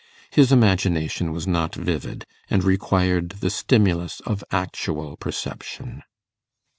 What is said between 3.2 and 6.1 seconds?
the stimulus of actual perception.